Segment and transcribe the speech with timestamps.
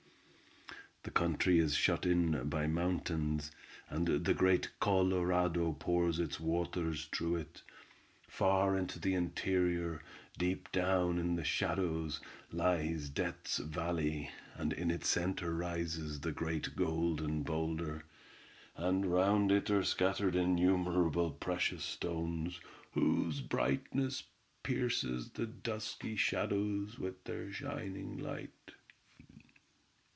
[1.03, 3.51] "The country is shut in by mountains,
[3.89, 7.63] and the great Colorado pours its waters through it.
[8.27, 10.03] Far into the interior,
[10.37, 16.75] deep down in the shadows, lies Death's Valley, and in its center rises the great
[16.75, 18.05] Golden Boulder,
[18.75, 22.59] and round it are scattered innumerable precious stones,
[22.91, 24.21] whose brightness
[24.61, 28.53] pierces the dusky shadows with their shining light."